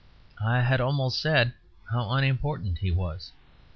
[0.43, 1.53] I had almost said
[1.91, 3.31] how unimportant he was.